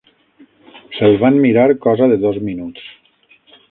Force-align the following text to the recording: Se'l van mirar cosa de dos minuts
Se'l 0.95 1.19
van 1.25 1.39
mirar 1.45 1.69
cosa 1.87 2.11
de 2.15 2.21
dos 2.27 2.43
minuts 2.51 2.93